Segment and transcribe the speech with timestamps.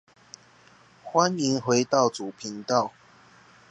[1.05, 2.91] 歡迎回到主頻道